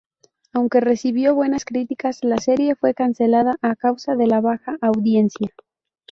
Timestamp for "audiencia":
4.81-5.49